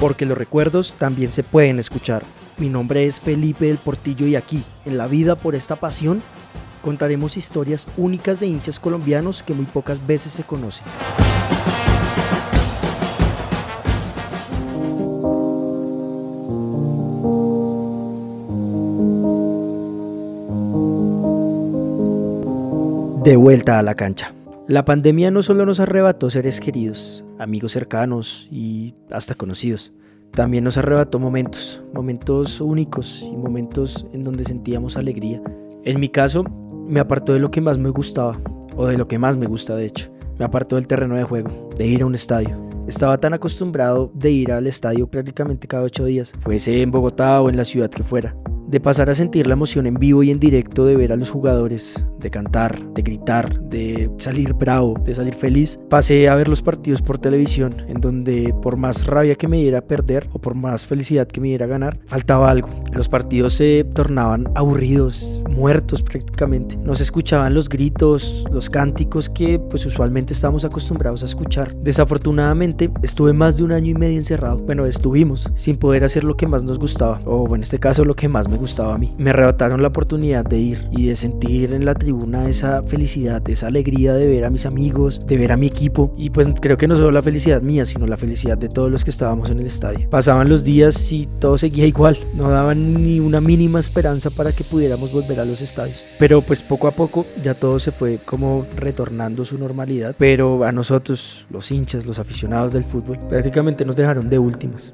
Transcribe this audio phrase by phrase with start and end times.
[0.00, 2.22] porque los recuerdos también se pueden escuchar.
[2.56, 6.22] Mi nombre es Felipe del Portillo y aquí, en La Vida por esta pasión,
[6.82, 10.86] contaremos historias únicas de hinchas colombianos que muy pocas veces se conocen.
[23.22, 24.32] De vuelta a la cancha.
[24.66, 29.92] La pandemia no solo nos arrebató seres queridos, amigos cercanos y hasta conocidos,
[30.32, 35.42] también nos arrebató momentos, momentos únicos y momentos en donde sentíamos alegría.
[35.84, 36.44] En mi caso,
[36.86, 38.40] me apartó de lo que más me gustaba,
[38.76, 40.12] o de lo que más me gusta de hecho.
[40.38, 42.68] Me apartó del terreno de juego, de ir a un estadio.
[42.86, 47.50] Estaba tan acostumbrado de ir al estadio prácticamente cada ocho días, fuese en Bogotá o
[47.50, 48.36] en la ciudad que fuera
[48.70, 51.28] de pasar a sentir la emoción en vivo y en directo de ver a los
[51.28, 56.62] jugadores, de cantar, de gritar, de salir bravo, de salir feliz, pasé a ver los
[56.62, 60.86] partidos por televisión, en donde por más rabia que me diera perder o por más
[60.86, 62.68] felicidad que me diera ganar, faltaba algo.
[62.92, 66.76] Los partidos se tornaban aburridos, muertos prácticamente.
[66.76, 71.74] No se escuchaban los gritos, los cánticos que pues usualmente estamos acostumbrados a escuchar.
[71.76, 74.58] Desafortunadamente estuve más de un año y medio encerrado.
[74.58, 78.14] Bueno, estuvimos sin poder hacer lo que más nos gustaba, o en este caso lo
[78.14, 79.14] que más me gustaba a mí.
[79.22, 82.09] Me arrebataron la oportunidad de ir y de sentir en la tribuna
[82.48, 86.30] esa felicidad, esa alegría de ver a mis amigos, de ver a mi equipo y
[86.30, 89.10] pues creo que no solo la felicidad mía, sino la felicidad de todos los que
[89.10, 90.08] estábamos en el estadio.
[90.10, 94.64] Pasaban los días y todo seguía igual, no daban ni una mínima esperanza para que
[94.64, 96.04] pudiéramos volver a los estadios.
[96.18, 100.72] Pero pues poco a poco ya todo se fue como retornando su normalidad, pero a
[100.72, 104.92] nosotros, los hinchas, los aficionados del fútbol, prácticamente nos dejaron de últimas.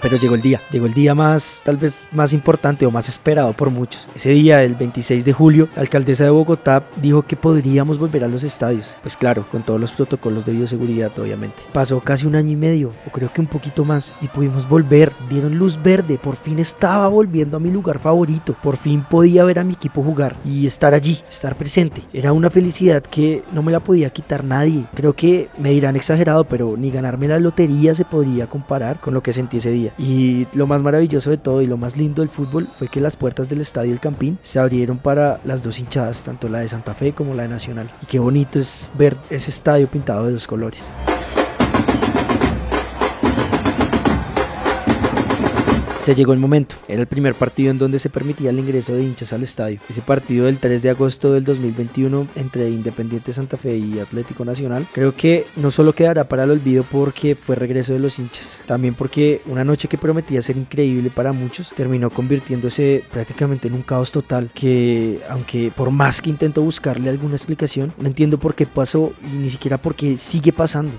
[0.00, 3.52] Pero llegó el día, llegó el día más, tal vez más importante o más esperado
[3.52, 4.08] por muchos.
[4.14, 8.28] Ese día, el 26 de julio, la alcaldesa de Bogotá dijo que podríamos volver a
[8.28, 8.96] los estadios.
[9.02, 11.62] Pues claro, con todos los protocolos de bioseguridad, obviamente.
[11.72, 15.12] Pasó casi un año y medio, o creo que un poquito más, y pudimos volver.
[15.28, 18.56] Dieron luz verde, por fin estaba volviendo a mi lugar favorito.
[18.62, 22.02] Por fin podía ver a mi equipo jugar y estar allí, estar presente.
[22.12, 24.86] Era una felicidad que no me la podía quitar nadie.
[24.94, 29.22] Creo que me dirán exagerado, pero ni ganarme la lotería se podría comparar con lo
[29.22, 29.92] que sentí ese día.
[29.98, 33.16] Y lo más maravilloso de todo y lo más lindo del fútbol fue que las
[33.16, 36.94] puertas del estadio El Campín se abrieron para las dos hinchadas, tanto la de Santa
[36.94, 37.90] Fe como la de Nacional.
[38.02, 40.94] Y qué bonito es ver ese estadio pintado de los colores.
[46.08, 46.76] Se llegó el momento.
[46.88, 49.78] Era el primer partido en donde se permitía el ingreso de hinchas al estadio.
[49.90, 54.86] Ese partido del 3 de agosto del 2021 entre Independiente Santa Fe y Atlético Nacional,
[54.90, 58.94] creo que no solo quedará para el olvido porque fue regreso de los hinchas, también
[58.94, 64.10] porque una noche que prometía ser increíble para muchos terminó convirtiéndose prácticamente en un caos
[64.10, 69.12] total que aunque por más que intento buscarle alguna explicación, no entiendo por qué pasó
[69.30, 70.96] y ni siquiera por qué sigue pasando.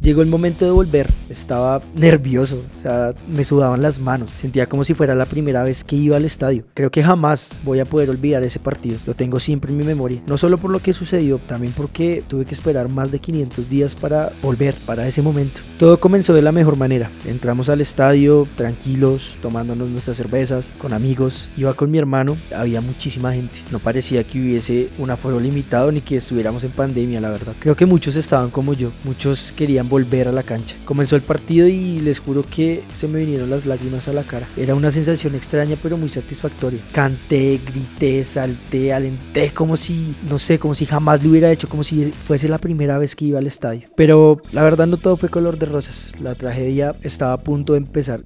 [0.00, 4.82] Llegó el momento de volver, estaba nervioso, o sea, me sudaban las manos, sentía como
[4.82, 6.64] si fuera la primera vez que iba al estadio.
[6.72, 10.22] Creo que jamás voy a poder olvidar ese partido, lo tengo siempre en mi memoria,
[10.26, 13.94] no solo por lo que sucedió, también porque tuve que esperar más de 500 días
[13.94, 15.60] para volver, para ese momento.
[15.78, 21.50] Todo comenzó de la mejor manera, entramos al estadio tranquilos, tomándonos nuestras cervezas, con amigos,
[21.58, 26.00] iba con mi hermano, había muchísima gente, no parecía que hubiese un aforo limitado ni
[26.00, 27.52] que estuviéramos en pandemia, la verdad.
[27.58, 30.76] Creo que muchos estaban como yo, muchos querían volver a la cancha.
[30.86, 34.48] Comenzó el partido y les juro que se me vinieron las lágrimas a la cara.
[34.56, 36.80] Era una sensación extraña pero muy satisfactoria.
[36.92, 41.84] Canté, grité, salté, alenté como si, no sé, como si jamás lo hubiera hecho, como
[41.84, 43.88] si fuese la primera vez que iba al estadio.
[43.96, 46.12] Pero la verdad no todo fue color de rosas.
[46.22, 48.20] La tragedia estaba a punto de empezar.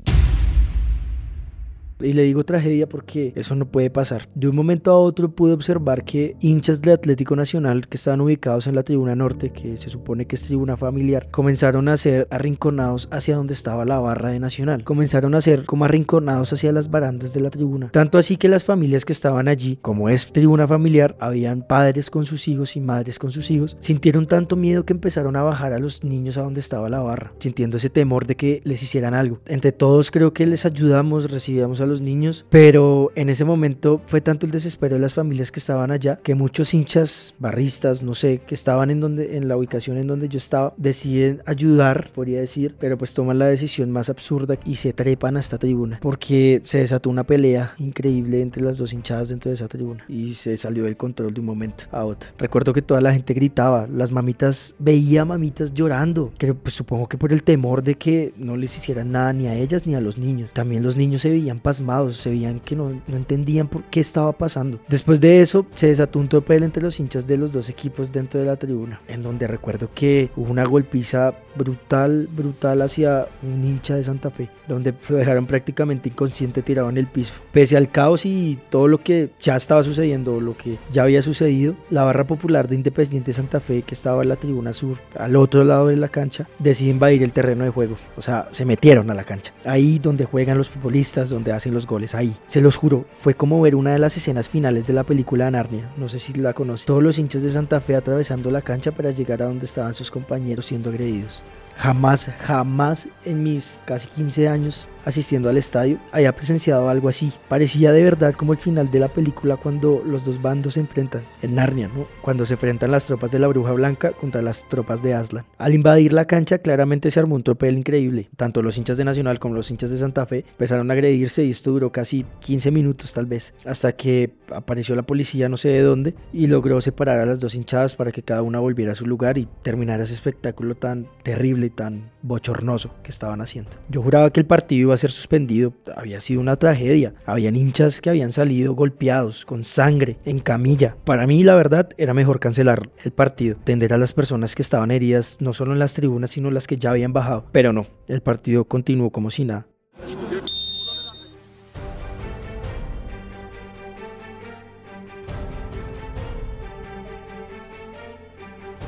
[2.01, 4.29] Y le digo tragedia porque eso no puede pasar.
[4.35, 8.67] De un momento a otro pude observar que hinchas del Atlético Nacional que estaban ubicados
[8.67, 13.09] en la tribuna norte, que se supone que es tribuna familiar, comenzaron a ser arrinconados
[13.11, 14.85] hacia donde estaba la barra de Nacional.
[14.85, 17.91] Comenzaron a ser como arrinconados hacia las barandas de la tribuna.
[17.91, 22.27] Tanto así que las familias que estaban allí, como es tribuna familiar, habían padres con
[22.27, 25.79] sus hijos y madres con sus hijos, sintieron tanto miedo que empezaron a bajar a
[25.79, 29.41] los niños a donde estaba la barra, sintiendo ese temor de que les hicieran algo.
[29.47, 34.21] Entre todos creo que les ayudamos, recibíamos a los niños, pero en ese momento fue
[34.21, 38.41] tanto el desespero de las familias que estaban allá que muchos hinchas, barristas, no sé,
[38.47, 42.75] que estaban en donde en la ubicación en donde yo estaba, deciden ayudar, podría decir,
[42.79, 46.79] pero pues toman la decisión más absurda y se trepan a esta tribuna porque se
[46.79, 50.85] desató una pelea increíble entre las dos hinchadas dentro de esa tribuna y se salió
[50.85, 52.31] del control de un momento a otro.
[52.39, 57.19] Recuerdo que toda la gente gritaba, las mamitas veía mamitas llorando, que pues supongo que
[57.19, 60.19] por el temor de que no les hicieran nada ni a ellas ni a los
[60.19, 60.51] niños.
[60.53, 64.01] También los niños se veían pasar pasmados, se veían que no, no entendían por qué
[64.01, 64.79] estaba pasando.
[64.89, 68.39] Después de eso, se desató un topel entre los hinchas de los dos equipos dentro
[68.39, 73.97] de la tribuna, en donde recuerdo que hubo una golpiza brutal, brutal hacia un hincha
[73.97, 77.35] de Santa Fe, donde lo dejaron prácticamente inconsciente tirado en el piso.
[77.53, 81.75] Pese al caos y todo lo que ya estaba sucediendo, lo que ya había sucedido,
[81.91, 85.65] la barra popular de Independiente Santa Fe, que estaba en la tribuna sur, al otro
[85.65, 87.97] lado de la cancha, decide invadir el terreno de juego.
[88.17, 89.53] O sea, se metieron a la cancha.
[89.65, 92.37] Ahí donde juegan los futbolistas, donde hacen los goles, ahí.
[92.47, 95.91] Se los juro, fue como ver una de las escenas finales de la película Narnia.
[95.97, 96.87] No sé si la conoce.
[96.87, 100.11] Todos los hinchas de Santa Fe atravesando la cancha para llegar a donde estaban sus
[100.11, 101.43] compañeros siendo agredidos.
[101.77, 107.33] Jamás, jamás en mis casi 15 años asistiendo al estadio había presenciado algo así.
[107.49, 111.25] Parecía de verdad como el final de la película cuando los dos bandos se enfrentan
[111.43, 112.07] en Narnia, ¿no?
[112.23, 115.45] Cuando se enfrentan las tropas de la Bruja Blanca contra las tropas de Aslan.
[115.59, 118.31] Al invadir la cancha claramente se armó un tropel increíble.
[118.37, 121.51] Tanto los hinchas de Nacional como los hinchas de Santa Fe empezaron a agredirse y
[121.51, 125.83] esto duró casi 15 minutos tal vez, hasta que apareció la policía no sé de
[125.83, 129.07] dónde y logró separar a las dos hinchadas para que cada una volviera a su
[129.07, 133.71] lugar y terminara ese espectáculo tan terrible tan bochornoso que estaban haciendo.
[133.89, 137.15] Yo juraba que el partido iba a ser suspendido, había sido una tragedia.
[137.27, 140.97] Habían hinchas que habían salido golpeados, con sangre, en camilla.
[141.05, 144.91] Para mí, la verdad, era mejor cancelar el partido, tender a las personas que estaban
[144.91, 147.47] heridas, no solo en las tribunas, sino las que ya habían bajado.
[147.53, 149.67] Pero no, el partido continuó como si nada.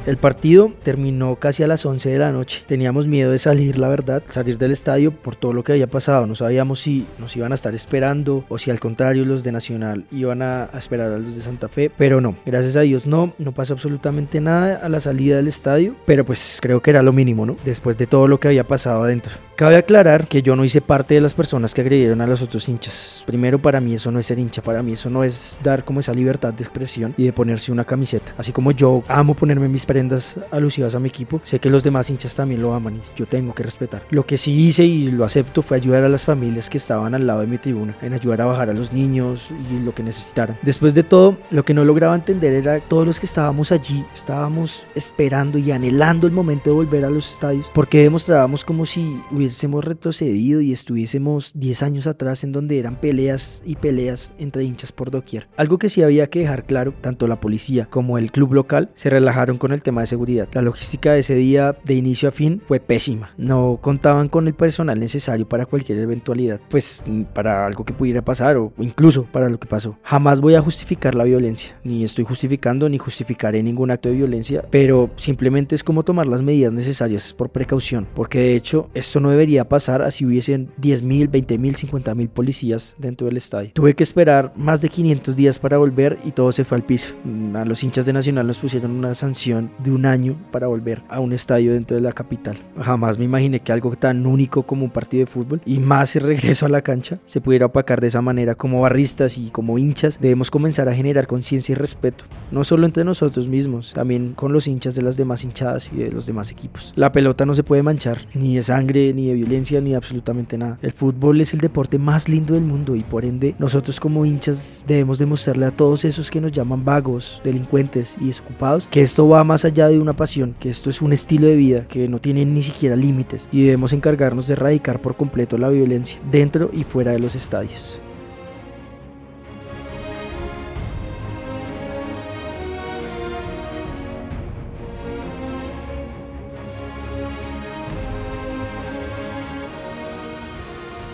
[0.06, 2.62] El partido terminó casi a las 11 de la noche.
[2.68, 6.28] Teníamos miedo de salir, la verdad, salir del estadio por todo lo que había pasado.
[6.28, 10.04] No sabíamos si nos iban a estar esperando o si al contrario los de Nacional
[10.12, 11.90] iban a, esperar a los de Santa Fe.
[11.98, 15.96] Pero no, gracias a Dios no, no pasó absolutamente nada a la salida del estadio.
[16.06, 17.56] Pero pues creo que era lo mínimo, ¿no?
[17.64, 19.32] Después de todo lo que había pasado adentro.
[19.56, 22.68] Cabe aclarar que yo no hice parte de las personas que agredieron a los otros
[22.68, 23.24] hinchas.
[23.26, 25.98] Primero, para mí eso no es ser hincha, para mí eso no es dar como
[25.98, 28.34] esa libertad de expresión y de ponerse una camiseta.
[28.36, 32.10] Así como yo amo ponerme mis prendas alusivas a mi equipo, sé que los demás
[32.10, 34.02] hinchas también lo aman y yo tengo que respetar.
[34.10, 37.26] Lo que sí hice y lo acepto fue ayudar a las familias que estaban al
[37.26, 40.58] lado de mi tribuna, en ayudar a bajar a los niños y lo que necesitaran.
[40.60, 44.84] Después de todo, lo que no lograba entender era todos los que estábamos allí, estábamos
[44.94, 49.82] esperando y anhelando el momento de volver a los estadios, porque demostrábamos como si hubiésemos
[49.82, 55.10] retrocedido y estuviésemos 10 años atrás en donde eran peleas y peleas entre hinchas por
[55.10, 55.48] doquier.
[55.56, 59.08] Algo que sí había que dejar claro, tanto la policía como el club local se
[59.08, 60.48] relajaron con el tema de seguridad.
[60.52, 63.30] La logística de ese día de inicio a fin fue pésima.
[63.36, 67.00] No contaban con el personal necesario para cualquier eventualidad, pues
[67.32, 69.96] para algo que pudiera pasar o incluso para lo que pasó.
[70.02, 74.64] Jamás voy a justificar la violencia, ni estoy justificando ni justificaré ningún acto de violencia,
[74.70, 79.30] pero simplemente es como tomar las medidas necesarias por precaución, porque de hecho esto no
[79.30, 83.70] debería pasar así hubiesen 10.000, 20.000, 50.000 policías dentro del estadio.
[83.72, 87.14] Tuve que esperar más de 500 días para volver y todo se fue al piso.
[87.54, 91.20] A los hinchas de Nacional nos pusieron una sanción de un año para volver a
[91.20, 92.58] un estadio dentro de la capital.
[92.80, 96.22] Jamás me imaginé que algo tan único como un partido de fútbol y más el
[96.22, 100.18] regreso a la cancha se pudiera opacar de esa manera como barristas y como hinchas.
[100.20, 104.66] Debemos comenzar a generar conciencia y respeto, no solo entre nosotros mismos, también con los
[104.66, 106.92] hinchas de las demás hinchadas y de los demás equipos.
[106.96, 110.78] La pelota no se puede manchar, ni de sangre, ni de violencia, ni absolutamente nada.
[110.82, 114.84] El fútbol es el deporte más lindo del mundo y por ende nosotros como hinchas
[114.86, 119.44] debemos demostrarle a todos esos que nos llaman vagos, delincuentes y desocupados que esto va
[119.56, 122.44] más allá de una pasión, que esto es un estilo de vida que no tiene
[122.44, 127.12] ni siquiera límites y debemos encargarnos de erradicar por completo la violencia dentro y fuera
[127.12, 127.98] de los estadios.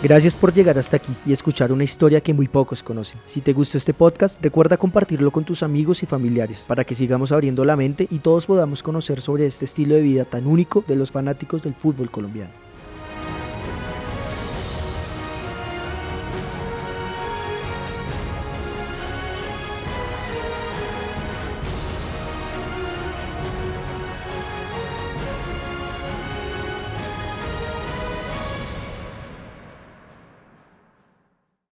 [0.03, 3.21] Gracias por llegar hasta aquí y escuchar una historia que muy pocos conocen.
[3.25, 7.31] Si te gustó este podcast, recuerda compartirlo con tus amigos y familiares para que sigamos
[7.31, 10.97] abriendo la mente y todos podamos conocer sobre este estilo de vida tan único de
[10.97, 12.51] los fanáticos del fútbol colombiano.